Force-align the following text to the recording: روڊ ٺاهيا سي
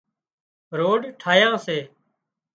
روڊ 0.79 1.01
ٺاهيا 1.21 1.51
سي 1.65 1.77